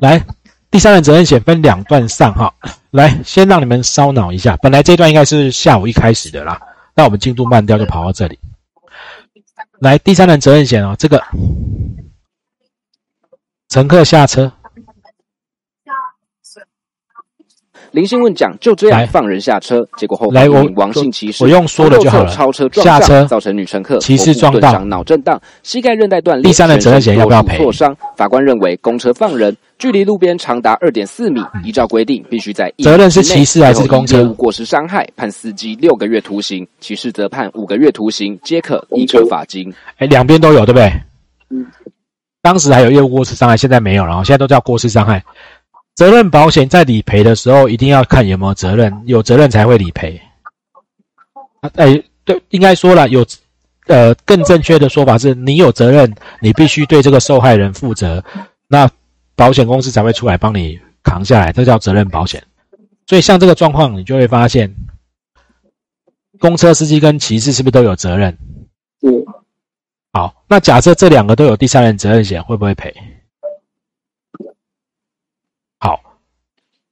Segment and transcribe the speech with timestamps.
[0.00, 0.24] 来，
[0.70, 2.52] 第三人责任险分两段上哈。
[2.90, 4.56] 来，先让你们烧脑一下。
[4.58, 6.60] 本来这段应该是下午一开始的啦，
[6.94, 8.38] 那我们进度慢掉就跑到这里。
[9.80, 11.22] 来，第三人责任险哦，这个
[13.68, 14.52] 乘客下车。
[17.94, 22.28] 林姓问讲就这样放人下车，结果后来我王姓骑士我用说的就好了。
[22.28, 26.42] 超车下车造成女乘客骑士撞到脑震荡，膝盖韧带断裂。
[26.42, 27.56] 第三人责任险要不要赔？
[27.56, 27.96] 挫伤。
[28.16, 34.24] 法官认为公车放人距离路边长达二点四米，依照规定必须在责任是骑士还是公车？
[34.30, 39.72] 过失伤害判司机六个月徒刑，骑士则判五个月徒刑，皆可依可罚金。
[39.98, 40.92] 哎，两边都有对不对？
[41.50, 41.64] 嗯。
[42.42, 45.22] 当时还有业务过失伤害，现在没有了，现在都叫过失伤害。
[45.94, 50.20] 责任保险在理赔的时候，一定要看有没有责任，有责任才会理赔。
[51.60, 53.24] 啊哎，对，应该说了，有，
[53.86, 58.22] 呃，更正确的说法是，你有责任，你必须对这个受害人负责，
[58.68, 58.90] 那
[59.36, 62.42] 保险公司才会出来帮你扛下来，这叫责任保险。
[63.06, 64.74] 所以像这个状况，你就会发现，
[66.40, 68.36] 公车司机跟骑士是不是都有责任？
[69.02, 69.24] 嗯。
[70.12, 72.94] 好，那假设这两个都有第三人责任险，会不会赔？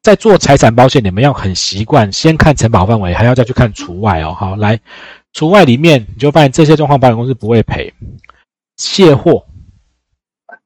[0.03, 4.34] 在做财产保险，你们要很习惯，先看承保范围，还要再去看除外哦。
[4.36, 4.81] 好，来，
[5.33, 7.94] 除外里面你就发现这些状况，保险公司不会赔。
[8.77, 9.47] 卸货，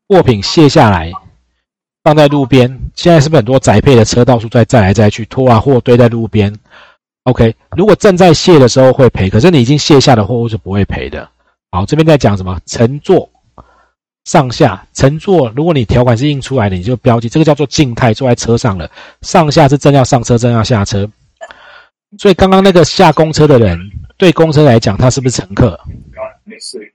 [0.08, 1.12] 货品卸下来，
[2.02, 6.56] 放在路边，现在是不是很多宅配的车到处在载来载去，拖啊货堆在路边
[7.24, 11.28] ？OK，如果正在卸的时候会赔，可是你已经卸下的货物是不会赔的。
[11.72, 12.58] 好，这边在讲什么？
[12.64, 13.28] 乘坐。
[14.26, 18.90] 上下乘坐，如果你条款是印出来的，你就标记这个叫做静态，坐在车上了。
[19.22, 21.08] 上下是正要上车，正要下车。
[22.18, 23.78] 所以刚刚那个下公车的人，
[24.16, 25.78] 对公车来讲，他是不是乘客？
[26.42, 26.92] 没事。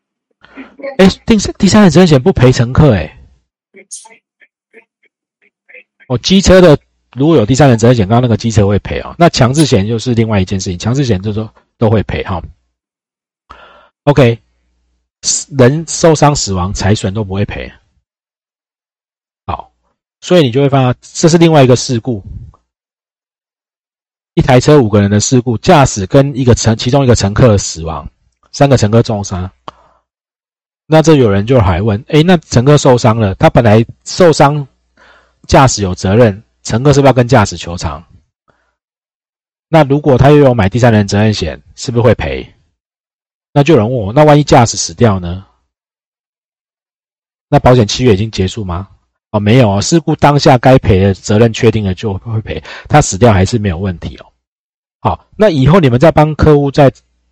[0.97, 3.17] 哎，第三第三人责任险不赔乘客哎。
[6.07, 6.77] 哦机车的
[7.13, 9.15] 如果有第三人责任险，刚刚那个机车会赔哦。
[9.17, 12.43] 那强制险就是另外一件事情，强制险就是说都会赔哈。
[14.03, 14.37] OK。
[15.57, 17.71] 人受伤、死亡、财损都不会赔。
[19.45, 19.71] 好，
[20.19, 22.23] 所以你就会发现，这是另外一个事故。
[24.33, 28.09] 一台车五个人的事故，驾驶跟一个乘其中一个乘客死亡，
[28.51, 29.51] 三个乘客重伤。
[30.85, 34.65] 那这有人就还问：哎，那乘客受伤了，他本来受伤，
[35.47, 38.03] 驾驶有责任，乘客是不是要跟驾驶求偿？
[39.67, 42.55] 那如果他又有买第三人责任险，是不是会赔？
[43.53, 45.45] 那就有人问我，那万一驾驶死掉呢？
[47.49, 48.87] 那保险契约已经结束吗？
[49.31, 54.25] 哦，没有哦，事故当下该赔的责任确定了就会赔，他死掉还是没有问题哦。
[54.99, 56.91] 好，那以后你们在帮客户在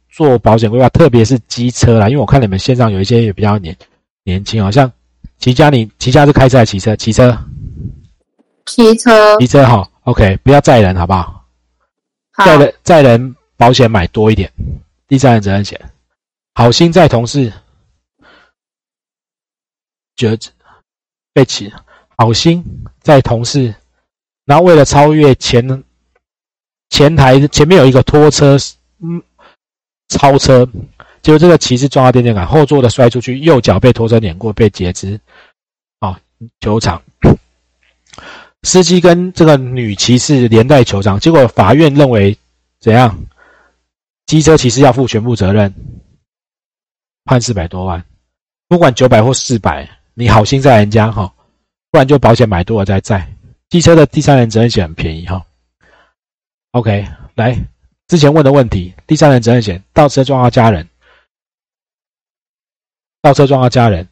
[0.10, 3.76] 做保险规划，特别是机车啦，因为我看你们线上有一些也比较年
[4.24, 4.92] 年轻哦，像
[5.40, 6.96] 齐家，你齐家是开车还是骑车？
[6.96, 7.38] 骑车，
[8.66, 11.46] 骑车，骑车好，OK，不要载人好不好？
[12.46, 14.52] 载人载人保险买多一点，
[15.08, 15.80] 第三人责任险。
[16.60, 17.54] 好心在同事，
[20.18, 20.38] 觉
[21.32, 21.72] 被起。
[22.18, 22.62] 好心
[23.02, 23.74] 在同事，
[24.44, 25.86] 然后为了超越前
[26.90, 28.58] 前台前面有一个拖车，
[29.02, 29.24] 嗯，
[30.10, 30.70] 超车，
[31.22, 35.18] 结果这个骑士撞到电线杆，后座的摔出去，右脚被拖车碾过，被截肢。
[36.00, 36.20] 啊，
[36.60, 37.02] 球场
[38.64, 42.38] 司机跟这个女骑士连带球场，结果法院认为
[42.82, 43.18] 怎样？
[44.26, 45.74] 机车骑士要负全部责任。
[47.30, 48.04] 判四百多万，
[48.68, 51.32] 不管九百或四百，你好心在人家哈，
[51.92, 53.32] 不然就保险买多了再载。
[53.70, 55.46] 机车的第三人责任险很便宜哈。
[56.72, 57.56] OK，来
[58.08, 60.90] 之前问的问题，第三人责任险，倒车撞到家人，
[63.22, 64.10] 倒车撞到家人，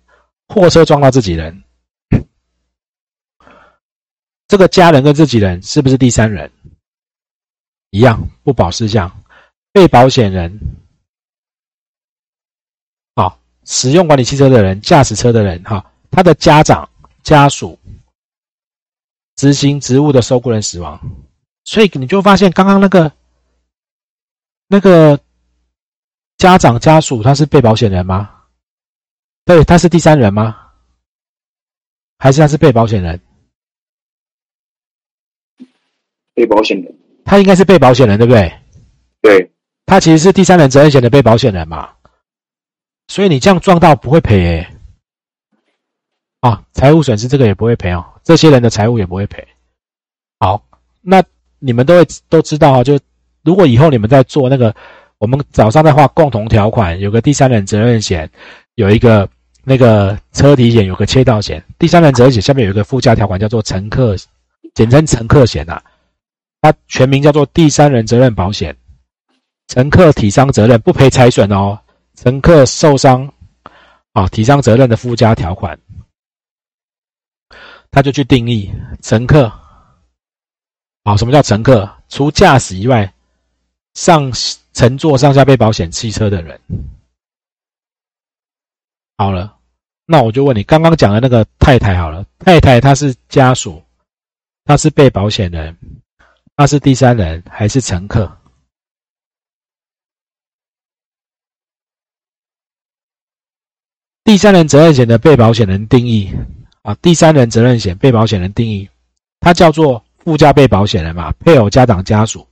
[0.48, 1.64] 货车撞到自己人，
[4.48, 6.52] 这个家人跟自己人是不是第三人？
[7.90, 9.12] 一样不保事项，
[9.74, 10.56] 被保险人。
[13.70, 16.90] 使用管理汽车的人，驾驶车的人，哈，他的家长、
[17.22, 17.78] 家属、
[19.36, 20.98] 执行职务的受雇人死亡，
[21.66, 23.12] 所以你就发现刚刚那个
[24.70, 25.20] 那个
[26.38, 28.32] 家长家属他是被保险人吗？
[29.44, 30.56] 对，他是第三人吗？
[32.18, 33.20] 还是他是被保险人？
[36.34, 36.96] 被保险人，
[37.26, 38.60] 他应该是被保险人，对不对？
[39.22, 39.52] 对，
[39.86, 41.97] 他其实是第三人责任险的被保险人嘛。
[43.08, 44.68] 所以你这样撞到不会赔诶，
[46.42, 49.46] 啊，财务损失这个也不会赔哦，这些人的财务也不会赔。
[50.40, 50.62] 好，
[51.02, 51.24] 那
[51.60, 53.00] 你们都会都知道啊，就
[53.44, 54.76] 如果以后你们在做那个，
[55.18, 58.30] 我们早上在画共同条款，有个第三人责任险，
[58.76, 59.28] 有一个
[59.64, 64.16] 那个车体险有个切道险，第三人责任险下面有一个附加条款叫做乘客，
[64.76, 65.82] 简称乘客险呐，
[66.62, 68.76] 它全名叫做第三人责任保险，
[69.70, 71.80] 乘客体伤责任不赔财损哦，
[72.18, 73.32] 乘客受伤
[74.12, 75.80] 啊提伤责任的附加条款，
[77.92, 79.46] 他就去定义乘客，
[81.04, 81.90] 啊什么叫乘客？
[82.10, 83.14] 除驾驶以外，
[83.94, 84.32] 上
[84.74, 86.60] 乘坐上下被保险汽车的人。
[89.18, 89.56] 好了，
[90.06, 93.84] 那我就问你，刚刚讲的那个太太好了，太太她是家属，
[94.66, 95.78] 她是被保险人，
[96.56, 98.37] 她是第三人还是乘客？
[104.28, 106.30] 第三人责任险的被保险人定义
[106.82, 108.90] 啊，第三人责任险被保险人定义，
[109.40, 112.46] 它叫做附加被保险人嘛，配偶、家长、家属，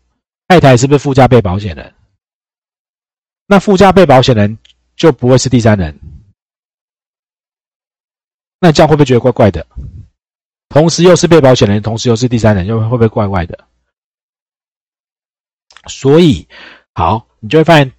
[0.48, 1.94] 太太是不是附加被保险人？
[3.45, 4.57] 那附加被保险人
[4.95, 6.00] 就不会是第三人。
[8.62, 9.68] 那这样会不会觉得怪怪的？
[10.69, 13.68] 同时又是被保险人，同时又是第三人，又会不会怪怪的？
[15.88, 16.48] 所以，
[16.94, 17.92] 好，你就会发现，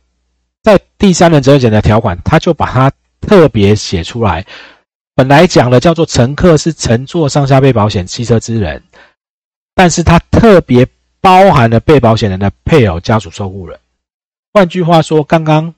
[0.63, 2.91] 在第三人责任险的条款，他就把它
[3.21, 4.45] 特别写出来。
[5.15, 8.83] 本来讲的叫做乘客是乘坐上下被保险汽车之人，
[9.75, 10.87] 但是它特别
[11.21, 13.79] 包含了被保险人的配偶、家属、受雇人。
[14.53, 15.75] 换句话说，刚刚。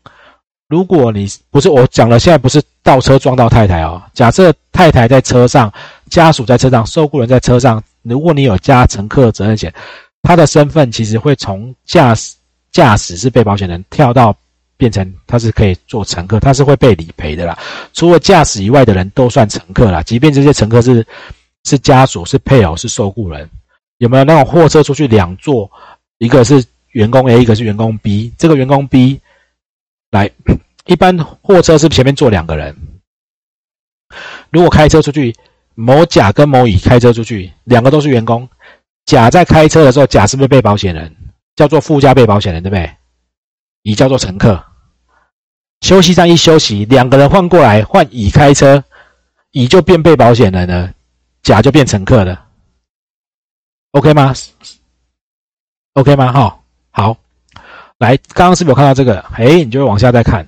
[0.68, 4.02] 如果你不是我讲了，现在不是倒车撞到太太哦。
[4.12, 5.72] 假设太太在车上，
[6.10, 7.82] 家属在车上，受雇人在车上。
[8.02, 9.72] 如果你有加乘客责任险，
[10.20, 12.34] 他的身份其实会从驾驶
[12.70, 14.36] 驾驶是被保险人跳到
[14.78, 17.58] 变成他是可以做乘客，他是会被理赔的啦。
[17.92, 21.06] 除了驾驶以外的人都算乘客啦，即便这些乘客是
[21.64, 23.46] 是家属、是配偶、是受雇人，
[23.98, 25.70] 有没有那种货车出去两座，
[26.16, 29.20] 一个是员工 A，一个是员工 B，这个员工 B。
[30.10, 30.30] 来，
[30.86, 32.74] 一般货车是前面坐两个人。
[34.50, 35.34] 如果开车出去，
[35.74, 38.48] 某甲跟某乙开车出去，两个都是员工。
[39.04, 41.14] 甲在开车的时候，甲是不是被保险人？
[41.56, 42.90] 叫做附加被保险人，对不对？
[43.88, 44.62] 乙叫做乘客。
[45.80, 48.84] 休息站一休息，两个人换过来，换乙开车，
[49.52, 50.92] 乙就变被保险人了，
[51.42, 52.44] 甲就变乘客了。
[53.92, 54.34] OK 吗
[55.94, 56.30] ？OK 吗？
[56.30, 57.16] 哈，好。
[57.96, 59.20] 来，刚刚是不是有看到这个？
[59.32, 60.46] 哎，你就会往下再看。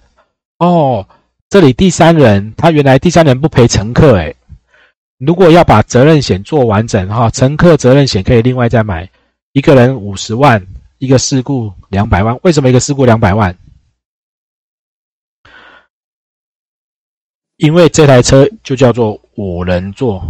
[0.58, 1.08] 哦，
[1.48, 4.19] 这里第三人，他原来第三人不赔乘客。
[4.19, 4.34] 哎，
[5.16, 9.08] 如果要把责任险做完整哈，乘客责任险可以另外再买，
[9.52, 10.64] 一个人五十万，
[11.00, 12.38] 一个事故两百万。
[12.43, 13.56] 为什么一个事故两百万？
[17.56, 20.23] 因为这台车就叫做五人座，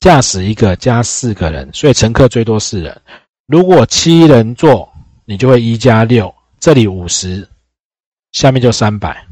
[0.00, 3.00] 驾驶一个加四个人，所以乘客最多四人。
[3.46, 4.90] 如果七人座。
[5.26, 7.48] 你就会一加六，这里五十，
[8.32, 9.26] 下面就三百。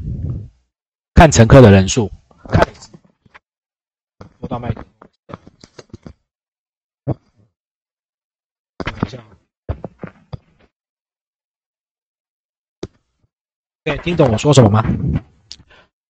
[1.13, 2.11] 看乘客的人数，
[2.49, 2.67] 看。
[4.49, 4.83] 到麦克，
[7.05, 7.15] 等
[9.05, 9.23] 一下。
[13.83, 14.83] 对，听懂我说什么吗？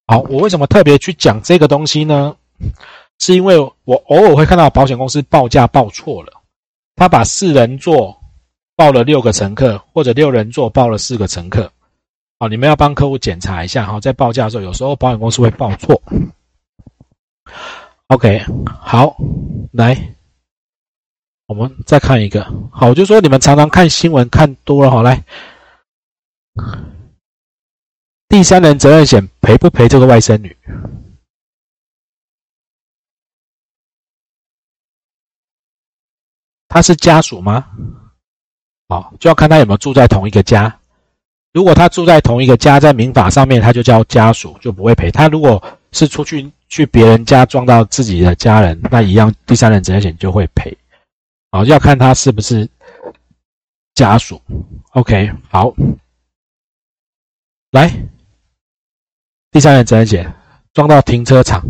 [0.06, 2.36] 好，我为什么特别去讲这个东西呢？
[3.18, 6.32] 是因为我偶尔会看到保险公司报价报错了，
[6.96, 8.18] 他把四人座。
[8.76, 11.70] 报了六个乘客，或者六人座报了四个乘客，
[12.40, 16.02] 好，你们要帮客户检查一下哈，在报价的时候，有时候保险公司会报错。
[18.08, 18.42] OK，
[18.80, 19.16] 好，
[19.70, 19.96] 来，
[21.46, 25.22] 我们再看一个，好，我就说你们常常看新闻看多了哈，来，
[28.34, 30.56] 第三人责任险赔不赔这个外甥女？
[36.66, 37.64] 他是家属吗？
[38.88, 40.80] 好，就要看他有没有住在同一个家。
[41.52, 45.12] 如果他住在同一个家，在民法上面他就叫家属，就不会赔。
[45.12, 45.62] 他如果
[45.92, 50.76] 是出去去别人家撞到自己的家人，那一样第三人责任险就会赔。
[51.52, 52.68] 好，要看他是不是
[53.94, 54.42] 家属。
[54.90, 55.72] OK，好，
[57.70, 57.88] 来，
[59.54, 60.34] 第三人责任险
[60.72, 61.64] 撞到停车场，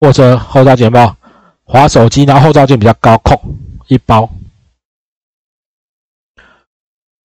[0.00, 1.14] 货车后照镜包，
[1.62, 3.38] 滑手机，然后后照镜比较高，空
[3.88, 4.26] 一包。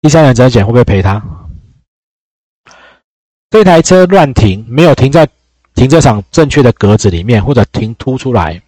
[0.02, 1.24] 第三人责任险会不会赔他？
[3.52, 5.26] 这台车乱停，没有停在
[5.76, 8.62] 停车场正确的格子里面，或者停凸出来，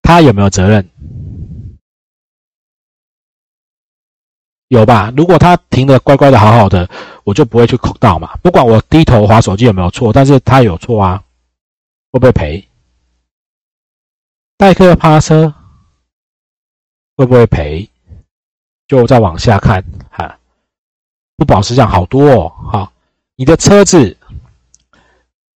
[0.00, 0.88] 他有没有责任？
[4.68, 5.12] 有吧？
[5.16, 6.88] 如果他停的乖乖的好好的，
[7.24, 8.36] 我就不会去扣到嘛。
[8.42, 11.22] 不管我低头划手机有没有错，但是他有错啊，
[12.12, 12.68] 会不会赔？
[14.58, 15.52] 代客趴车
[17.16, 17.88] 会不会赔？
[18.86, 20.38] 就再往下看，哈，
[21.36, 22.92] 不保持这样好多哦，哈，
[23.36, 24.16] 你的车子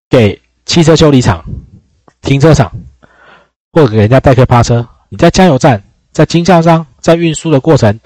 [0.08, 1.44] 给汽车修理厂、
[2.20, 2.70] 停车场，
[3.72, 4.86] 或者给人家代客趴车。
[5.08, 7.98] 你在加油站、在经销商、在运输的过程，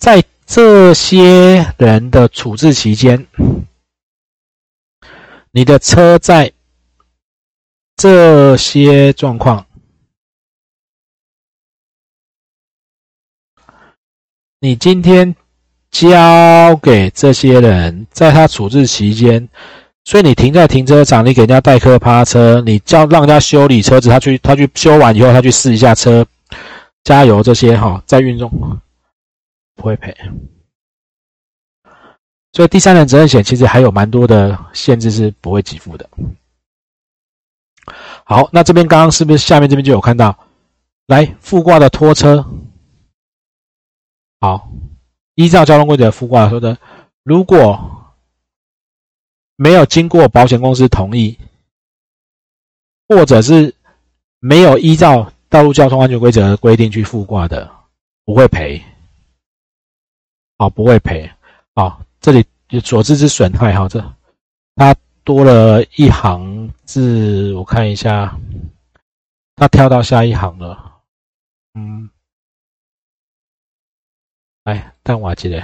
[0.00, 3.26] 在这些人的处置期间，
[5.50, 6.50] 你的车在
[7.96, 9.66] 这些状况，
[14.58, 15.36] 你今天
[15.90, 19.46] 交给这些人，在他处置期间。
[20.06, 26.26] 所以你停在停车场，你给人家代客趴车，你叫让人家修理车子，他去他去修完以后，他去试一下车，
[27.04, 28.50] 加油这些哈，在运动
[29.80, 30.14] 不会赔。
[32.52, 36.08] 所以第三人责任险其实还有蛮多的限制是不会给付的。
[38.24, 40.38] 好，那这边刚刚是不是下面这边就有看到，
[41.06, 42.44] 来附挂的拖车？
[44.40, 44.70] 好，
[45.34, 46.76] 依照交通规则附挂说的，
[47.22, 47.96] 如果。
[49.62, 51.38] 没有经过保险公司同意，
[53.06, 53.74] 或者是
[54.38, 57.70] 没有依照道路交通安全规则的规定去附挂的，
[58.24, 58.82] 不会赔。
[60.60, 61.28] 哦，不会赔。
[61.74, 63.98] 好，这里有所致之损害，哈，这
[64.76, 68.38] 它多了一行字，我看一下，
[69.56, 71.00] 它跳到下一行了。
[71.72, 72.10] 嗯，
[74.64, 75.62] 哎，但我记得。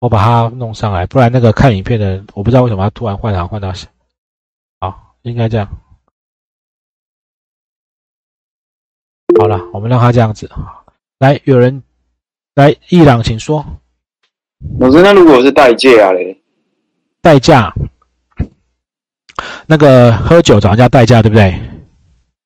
[0.00, 3.72] 我把它弄上来，不然那个看影片的，我不知道为什么他突然换行换到，
[4.78, 5.66] 好，应该这样。
[9.38, 10.50] 好了，我们让他这样子。
[11.20, 11.80] 来，有人
[12.56, 13.64] 来，伊朗，请说。
[14.80, 16.42] 老师，那如果是代驾嘞？
[17.22, 17.72] 代驾，
[19.66, 21.54] 那个喝酒找人家代驾，对不对？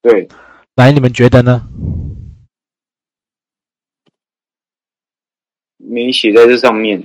[0.02, 0.28] 对。
[0.75, 1.66] 来，你们觉得呢？
[5.78, 7.02] 没写在这上面。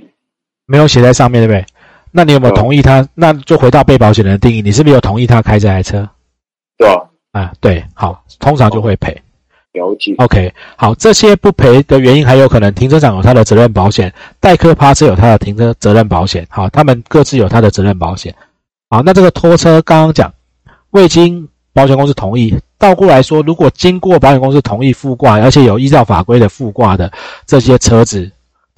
[0.66, 1.64] 没有写在上面，对不对？
[2.12, 3.08] 那你有没有同意他？
[3.14, 6.06] 那就回到被保险人的定义，你是不是有同意他开这台车？
[6.76, 7.08] 对啊。
[7.32, 9.22] 啊，对，好，通常就会赔。
[9.78, 10.14] 了解。
[10.18, 18.34] OK，好，这些不赔的原因还有可能停车场有他的责任保险，代客趴车有他的停车责任保险，好，他们各自有他的责任保险。
[18.90, 20.32] 好，那这个拖车刚刚讲
[20.90, 27.12] 未经保险公司同意，倒过来说，如果经过保险公司同意附挂，而且有依照法规的附挂的
[27.46, 28.30] 这些车子。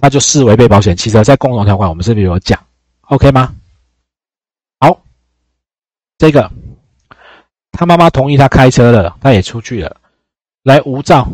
[0.03, 2.59] 那就视为被保险汽车，在共同条款我们是不是有讲
[3.09, 3.53] ？OK 吗？
[4.79, 4.99] 好，
[6.17, 6.51] 这个
[7.71, 9.95] 他妈妈同意他开车了，他也出去了，
[10.71, 11.29] 来无照。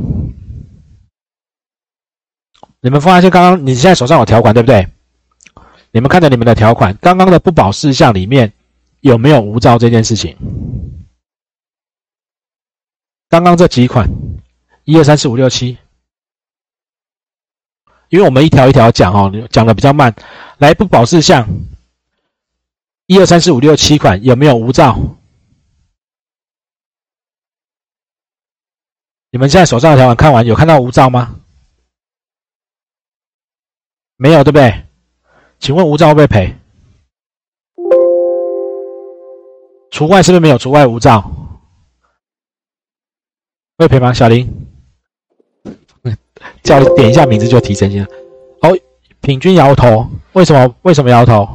[2.80, 4.88] 你们发现刚刚你现在手上有条款对不对？
[5.90, 8.50] 你们看着你们的条款，刚刚的不保事项里面
[9.00, 10.34] 有没有无照这件事情？
[13.28, 14.08] 刚刚这几款，
[14.84, 15.76] 一二三四五六七。
[18.08, 20.14] 因为我们一条一条讲哦，讲的比较慢。
[20.58, 21.46] 来，不保事项，
[23.06, 24.98] 一二三四五六七款有没有无照？
[29.36, 31.36] 你们现在手上的条款看完有看到无照吗？
[34.16, 34.86] 没有，对不对？
[35.58, 36.56] 请问无照会不会赔？
[39.90, 41.30] 除外是不是没有除外无照？
[43.76, 44.10] 会赔吗？
[44.10, 44.50] 小林？
[46.64, 48.06] 叫点一下名字就提成先。
[48.62, 48.70] 好，
[49.20, 50.74] 平均摇头，为什么？
[50.80, 51.46] 为什么摇头？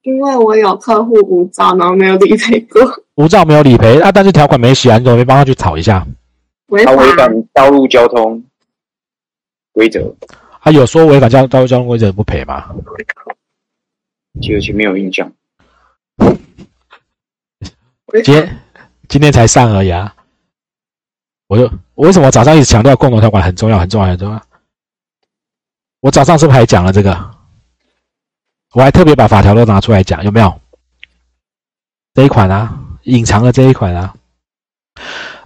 [0.00, 2.80] 因为我有客户无照，然后没有理赔过。
[3.16, 6.06] 无照没有理赔啊，但是条款没写，你怎么没帮他去吵一下？
[6.84, 8.44] 他违反道路交通
[9.72, 10.14] 规则。
[10.60, 12.70] 他有说违反交道路交通规则不赔吗？
[14.40, 15.32] 记得前面有印象。
[18.24, 18.58] 今天
[19.08, 20.14] 今天才上而已啊。
[21.48, 21.64] 我就
[21.94, 24.42] 我为什么早上一直强调共同条款很重要很重要很重要？
[26.00, 27.30] 我早上是不是还讲了这个？
[28.72, 30.60] 我还特别把法条都拿出来讲，有没有？
[32.14, 34.14] 这一款啊，隐藏的这一款啊，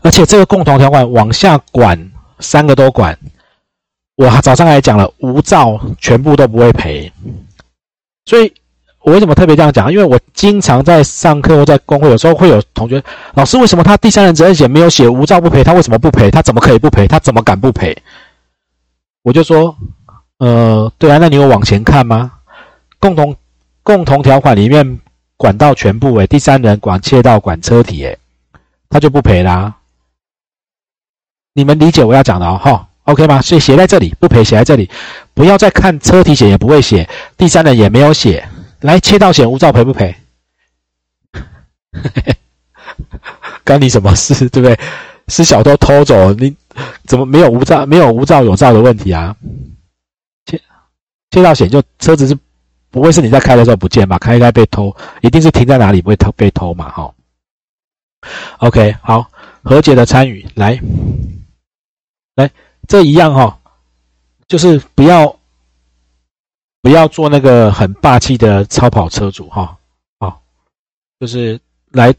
[0.07, 3.19] 而且这个共同条款往下管三个都管。
[4.15, 7.13] 我早上还讲了无照全部都不会赔，
[8.25, 8.53] 所以。
[9.07, 9.93] 我为什么特别这样讲？
[9.93, 13.01] 因为我经常在上课或在工会，有时候会有同学，
[13.35, 15.63] 老师为什么他第三人责任险没有写无照不赔？
[15.63, 16.29] 他为什么不赔？
[16.29, 17.07] 他怎么可以不赔？
[17.07, 17.97] 他怎么敢不赔？
[19.23, 19.77] 我就说，
[20.39, 22.33] 呃，对啊，那你有往前看吗？
[22.99, 23.37] 共同
[23.85, 24.99] 共同条款里面
[25.37, 28.19] 管到全部，诶，第三人管切到管车体，诶，
[28.91, 29.73] 他就不赔啦。
[31.57, 33.41] 你们理解我要讲的哦，哈，OK 吗？
[33.41, 34.91] 所以写在这里，不赔写在这里，
[35.33, 37.09] 不要再看车体险也不会写，
[37.39, 38.47] 第三人也没有写。
[38.81, 40.15] 来，切到险无照赔不赔？
[43.65, 44.79] 干你什么事，对不对？
[45.29, 46.55] 是小偷偷走，你
[47.07, 47.87] 怎么没有无照？
[47.87, 49.35] 没有无照有照的问题啊？
[50.45, 50.61] 切
[51.31, 52.37] 切到险就车子是
[52.91, 54.19] 不会是你在开的时候不见吧？
[54.19, 56.91] 开一开被偷，一定是停在哪里不会偷被偷嘛？
[56.91, 57.11] 哈。
[58.59, 59.31] OK，好，
[59.63, 60.79] 和解的参与来，
[62.37, 62.51] 来，
[62.87, 63.59] 这一样哈，
[64.47, 65.37] 就是不要
[66.81, 69.77] 不要做那个很霸气的超跑车主哈，
[70.21, 70.41] 好，
[71.19, 71.59] 就是
[71.91, 72.15] 来，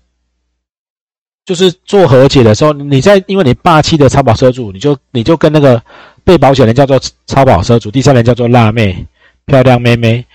[1.46, 5.82] 就是做和解的时候，你在因为你霸气的超跑车主，你就你就跟那个
[6.24, 9.08] 被保险人叫做超跑车主，第三人叫做辣妹，
[9.46, 10.26] 漂亮妹妹，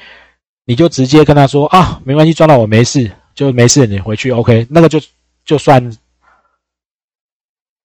[0.64, 4.98] 你就直接跟他说啊，没关系，撞到我没事，就没事，你回去 OK，那个就。
[5.44, 5.92] 就算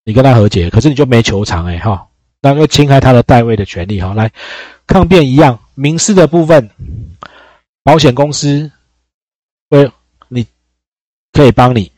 [0.08, 2.08] 你跟他和解，可是你就没求偿哎哈，
[2.42, 4.14] 那又侵害他的代位的权利哈。
[4.14, 4.32] 来
[4.86, 6.70] 抗辩一样，民事的部分，
[7.84, 8.72] 保险公司
[9.70, 9.92] 会
[10.30, 10.48] 你
[11.34, 11.92] 可以帮你，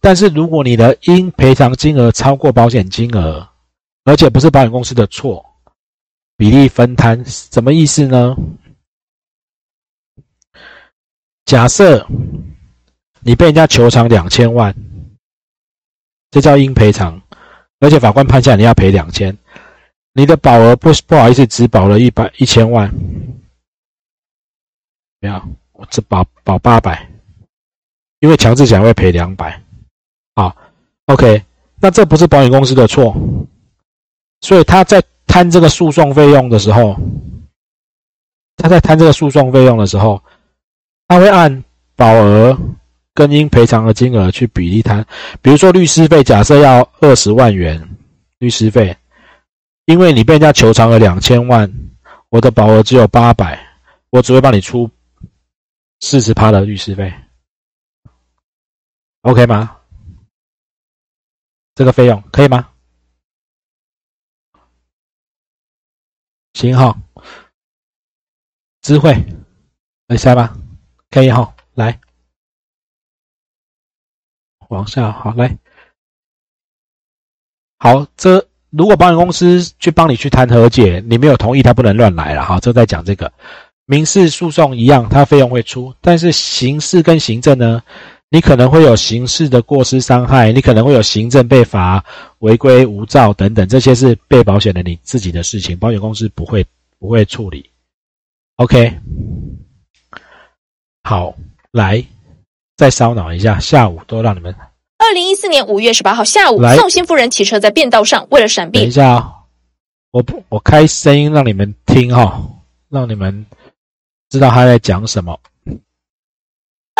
[0.00, 3.46] 但是如果你的应赔偿金额超过保险金额，
[4.04, 5.44] 而且不是保险公司的错，
[6.38, 8.34] 比例分摊什么意思呢？
[11.44, 12.06] 假设。
[13.20, 14.72] 你被人家求偿两千万，
[16.30, 17.20] 这叫应赔偿，
[17.80, 19.34] 而且法官判下你要赔两千，
[20.12, 22.92] 你的保额不不好意思只保了一百一千万，
[25.20, 25.42] 没有，
[25.72, 27.08] 我只保保八百，
[28.20, 29.62] 因为强制险会赔两百，
[30.34, 30.54] 好
[31.06, 31.42] ，OK，
[31.80, 33.16] 那这不是保险公司的错，
[34.42, 36.94] 所以他在摊这个诉讼费用的时候，
[38.56, 40.22] 他在摊这个诉讼费用的时候，
[41.06, 41.64] 他会按
[41.96, 42.58] 保额。
[43.18, 45.04] 跟应赔偿的金额去比例摊，
[45.42, 47.96] 比如说律师费，假设要二十万元
[48.38, 48.96] 律师费，
[49.86, 51.68] 因为你被人家求偿了两千万，
[52.28, 53.58] 我的保额只有八百，
[54.10, 54.88] 我只会帮你出
[55.98, 57.12] 四十趴的律师费
[59.22, 59.76] ，OK 吗？
[61.74, 62.68] 这个费用可以吗？
[66.52, 66.96] 行哈，
[68.82, 69.12] 知慧，
[70.06, 70.56] 来下吧，
[71.10, 71.98] 可以哈，来。
[74.68, 75.56] 往下，好来，
[77.78, 82.44] 好，这如果保险公司去帮你去谈和解，你没有同意，他不能乱来了。
[82.44, 83.32] 哈，这在讲这个
[83.86, 87.82] 民事诉讼一样，它费用会出，但是刑事跟行政呢，
[88.28, 92.04] 你可能会有刑事的过失伤害，你可能会有行政被罚
[92.40, 96.66] 违规无照等等，这些是被保险的你自己的事情，保险公司不会
[96.98, 97.70] 不会处理。
[98.56, 98.98] OK，
[101.04, 101.34] 好，
[101.72, 102.04] 来。
[102.78, 104.54] 再烧脑一下，下午都让你们。
[104.98, 108.78] 二零一四年五月十八号下午，宋新夫人骑车在便道上，为了闪避。
[108.78, 109.34] 等一下啊，
[110.12, 112.40] 我不，我开声音让你们听哈，
[112.88, 113.44] 让你们
[114.30, 115.36] 知道他在讲什么。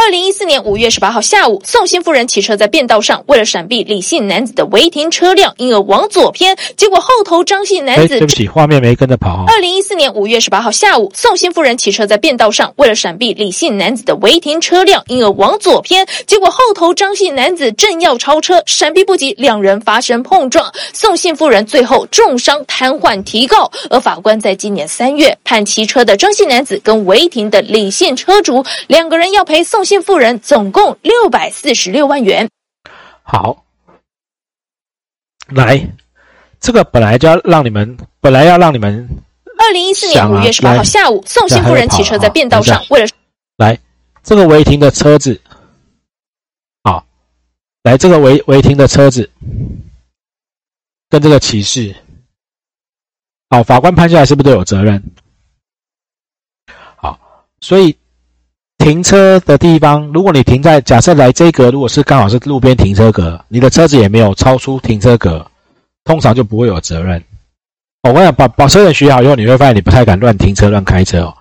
[0.09, 8.09] 二零一四年五月十八号下午，宋新夫人骑车在便道上，为了闪避李姓男子的违停车辆，因而往左偏，结果后头张姓男子。
[8.09, 9.45] 对不起，画面没跟着跑。
[9.47, 29.85] 二零一四年五月十八号下午，宋新夫人骑车在便道上，为了闪避李姓男子的违停车辆，因而往左偏，结果后头张姓男子正要超车，闪避不及，两人发生碰撞，宋姓夫人最后重伤瘫痪提告，而法官在今年三月判骑车的张姓男子跟违停的李姓车主两个人要赔宋。
[29.89, 32.49] 姓富人总共六百四十六万元。
[33.23, 33.65] 好，
[35.49, 35.95] 来，
[36.61, 39.09] 这个本来就要让你们，本来要让你们。
[39.59, 43.09] 二零一四年五月十八号下午，宋姓夫人骑车在便道上，为了
[43.57, 43.79] 来
[44.23, 45.41] 这个违停的车子，
[46.83, 47.07] 好，
[47.83, 49.31] 来这个违违停的车子
[51.11, 51.95] 跟这个骑士，
[53.51, 55.03] 好，法官判下来是不是都有责任？
[56.97, 57.19] 好，
[57.61, 57.97] 所以。
[58.79, 65.45] 停车的地方，如果你停在假设来这格，如果是刚好是路边停车格，你的车子也没有超出停车格，
[66.05, 67.23] 通常就不会有责任。
[68.05, 71.35] 我跟你讲，把把车子学好以后，你会发现你不太敢乱停车、乱开车哦。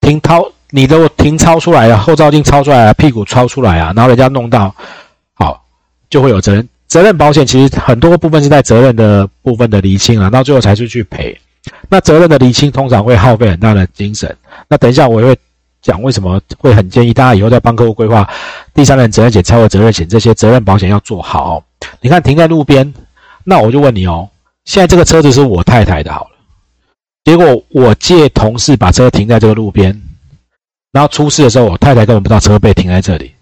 [0.00, 4.74] 停超，你的停超出来了，后照镜超出来了，屁股超出来啊，然后人家弄到，
[5.34, 5.62] 好，
[6.08, 6.66] 就会有责任。
[6.88, 11.38] 责任保险其实很多部分是在责任的部分的厘清啊，到最后才是去赔。
[11.88, 14.34] 那责任的厘清通常会耗费很大的精神。
[14.66, 15.36] 那等一下我会。
[15.82, 18.28] 讲为什么会很建议大家以后在帮客户规划
[18.74, 21.64] 第三人责任险、超额责任险这些责任保险要做好。
[22.00, 22.92] 你看停在路边，
[23.44, 24.28] 那我就问你哦，
[24.64, 26.36] 现在这个车子是我太太的，好了，
[27.24, 29.98] 结果我借同事把车停在这个路边，
[30.92, 33.34] 然后出事的时候，我太太根本不知道车被停在这里，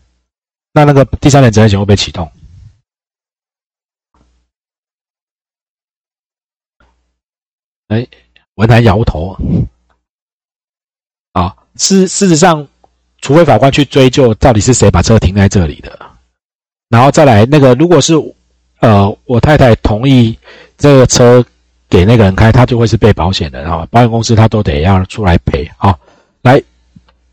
[0.72, 2.30] 那那个第三人责任险会被启动？
[7.88, 8.06] 哎，
[8.54, 9.36] 文坛摇头
[11.32, 11.56] 啊。
[11.78, 12.66] 事事实上，
[13.22, 15.98] 除非法官去追究到底是谁把车停在这里的，
[16.88, 18.14] 然后再来那个，如果是
[18.80, 20.36] 呃我太太同意
[20.76, 21.44] 这个车
[21.88, 25.96] 给那个人开，他就会是被保险的，然后保险公司他都得要出来赔啊。
[26.42, 26.62] 来，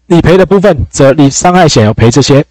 [0.08, 2.45] 理赔的部分，则理伤害险要赔这些。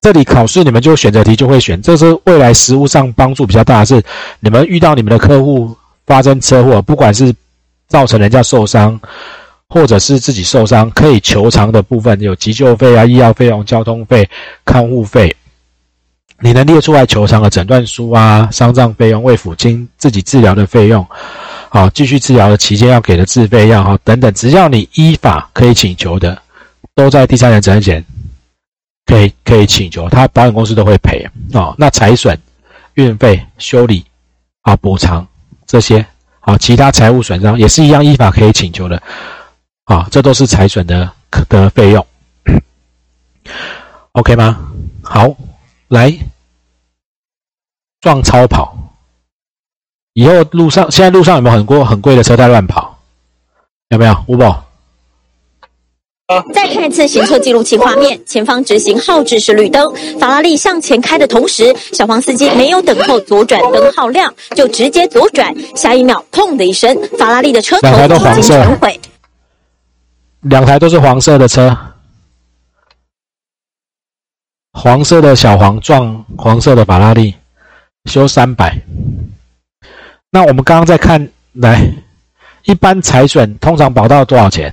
[0.00, 4.02] 这里考试你们就选择题就会选，这是未来实务上帮助比较大的是，
[4.38, 7.34] 你们遇到你们的客户发生车祸，不管是
[7.88, 8.98] 造成人家受伤，
[9.68, 14.28] 或者是自己受伤，可以求偿的部分有急救费啊、医药费用、交通费、
[14.64, 15.34] 看护费，
[16.40, 21.06] 你能列出来求偿的诊断书啊、丧葬费用、未抚金、自己治疗的费用，
[21.68, 26.40] 好，继续治疗的期间要给的自费药哈等等，只要你依法可以请求的，
[26.94, 28.04] 都在第三人责任险。
[29.06, 31.74] 可以可以请求，他保险公司都会赔啊。
[31.78, 32.38] 那财损、
[32.92, 34.04] 运费、修理
[34.60, 35.26] 啊、补偿
[35.66, 36.04] 这些
[36.40, 39.02] 好，其他财务损伤也是一样，依法可以请求的
[39.88, 40.06] 啊。
[40.10, 41.10] 这都是财损的
[41.48, 42.06] 的费用，
[44.12, 44.56] OK 吗？
[45.02, 45.34] 好，
[45.88, 46.12] 来
[48.00, 48.76] 撞超跑，
[50.12, 52.98] 以后路上现在路上有没有很多很贵的车在乱跑？
[53.88, 54.14] 有没有？
[54.28, 54.64] 吴宝？
[56.52, 69.00] 再看一次行车记录器画面，前方直行号志是绿灯，法拉利向前开的同时，小黄司机没有等候左转灯号亮，就直接左转，下一秒砰的一声，法拉利的车头已经全毁。
[70.40, 71.76] 两台都是黄色的车，
[74.72, 77.34] 黄色的小黄撞黄色的法拉利，
[78.04, 78.80] 修三百。
[80.30, 81.92] 那我们刚刚在看，来，
[82.64, 84.72] 一般财损通常保到多少钱？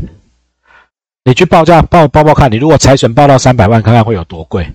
[1.23, 4.71] 你去报价报报报看，你如果财损报到三百万，看看会有多贵。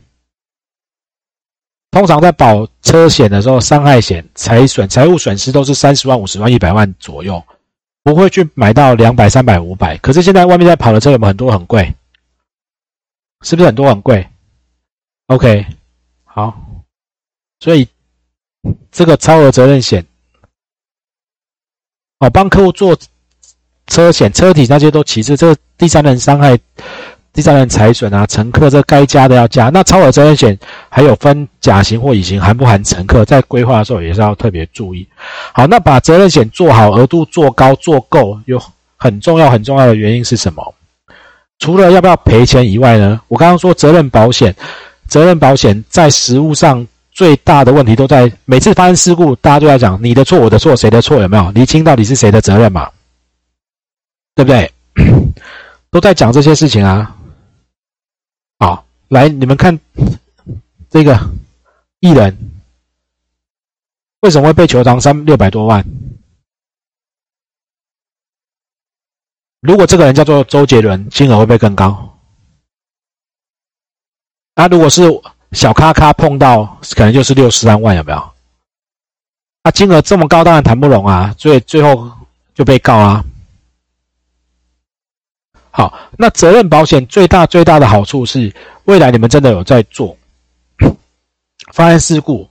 [1.92, 7.44] 通常在保车险的时候，伤害险、财损、财务损失都是三十万、五十万、一百万左右，
[8.02, 9.96] 不会去买到两百、三百、五百。
[9.98, 11.94] 可是现在外面在跑的车有没有很多很贵？
[13.42, 14.28] 是不是很多很贵
[15.26, 15.66] ？OK，
[16.24, 16.60] 好，
[17.60, 17.88] 所以
[18.90, 20.04] 这个超额责任险，
[22.18, 22.96] 哦，帮客户做。
[23.86, 26.56] 车险、车体那些都其次，这个第三人伤害、
[27.32, 29.70] 第三人财损啊，乘客这该加的要加。
[29.70, 35.06] 那超额责任险还有分甲型或乙型，含不含乘客，在规划的时候也是要特别注意。
[35.52, 38.60] 好，那把责任险做好，额度做高做够，有
[38.96, 40.74] 很重要很重要的原因是什么？
[41.60, 43.20] 除了要不要赔钱以外呢？
[43.28, 44.54] 我刚刚说责任保险，
[45.06, 52.90] 责任保险在实物上最大的问题都在每次发生事故，大家都在讲你的错、我的错、谁的错，有没有厘清到底是谁的责任嘛？
[54.34, 54.72] 对不对？
[55.90, 57.16] 都在讲这些事情啊！
[58.60, 59.80] 好，来，你们看
[60.90, 61.18] 这个
[62.00, 62.36] 艺人
[64.20, 65.82] 为什么会被求偿三六百多万？
[69.60, 72.18] 如果这个人叫做周杰伦，金额会不会更高？
[74.54, 75.02] 那如果是
[75.52, 78.18] 小咖咖碰到，可能就是六十三万，有没有？
[79.62, 82.10] 啊，金额这么高，当然谈不拢啊，所以最后
[82.54, 83.24] 就被告啊。
[85.70, 88.52] 好，那责任保险最大最大的好处是，
[88.84, 90.16] 未来你们真的有在做，
[91.72, 92.48] 发生事故，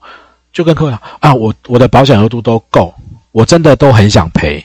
[0.54, 2.94] 就跟客户讲啊，我我的保险额度都够，
[3.32, 4.64] 我真的都很想赔，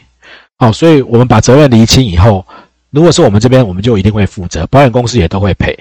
[0.56, 2.46] 好，所以我们把责任厘清以后，
[2.90, 5.76] 如果是我们这边，我们就一定会负责，保险公司也都会赔。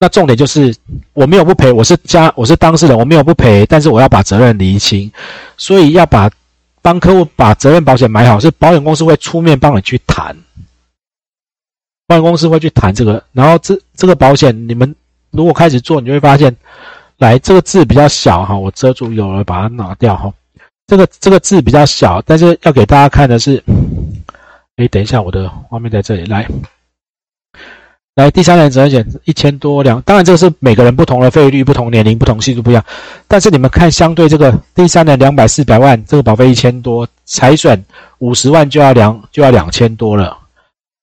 [0.00, 0.72] 那重点就是
[1.12, 5.10] 我没有不赔，我是加我是当事人，我没有不赔，但是我要把责任厘清，
[5.56, 6.30] 所以要把
[6.80, 10.36] 帮客户把责任保险买好，是保险公司会出面帮你去谈。
[12.08, 14.96] 保险公司会去谈这个，然后这这个保险，你们
[15.30, 16.56] 如果开始做，你会发现，
[17.18, 20.32] 来这个字比较小哈，我遮住有了，把它拿掉哈。
[20.86, 23.62] 这个这个字比较小，但是要给大家看的是，
[24.76, 26.48] 哎，等一下，我的画面在这里，来，
[28.14, 32.82] 来第三人责任险一千多两，当然这个是每个人不同的费率、不同年龄、不同系数不一样，
[33.26, 37.84] 但是你们看相对这个第三人两百四百万，这个保费一千多，财损
[38.16, 40.37] 五十万就要两就要两千多了。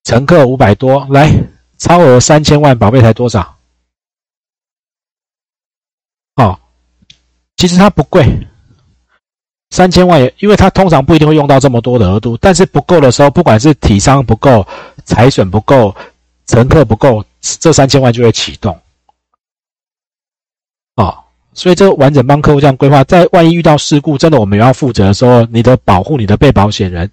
[0.05, 1.29] 乘客五百多，来
[1.77, 3.57] 超额三千万，保费才多少？
[6.35, 6.57] 哦，
[7.57, 8.23] 其实它不贵，
[9.71, 14.65] 三千万也，因为它通常不一定会用到这么多的额度，但是不够的时候，不管是体伤不够、
[15.05, 15.93] 财损不够、
[16.45, 18.79] 乘客不够，这三千万就会启动。
[20.97, 21.17] 哦，
[21.53, 27.09] 所以这个完整帮客户这样规划，在万一遇到事故，真的我们要负责的时候，你的保护你的被保险人。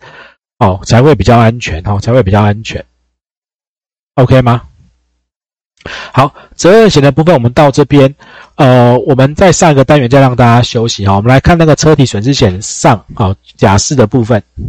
[0.63, 2.85] 哦，才会比较安全哦，才会比较安全
[4.15, 4.63] ，OK 吗？
[6.13, 8.15] 好，责任险的部分我们到这边，
[8.55, 14.41] 呃，我们在上一个单元再让大家休息哈，我们来看那个车体损失险上，啊，假释的部分。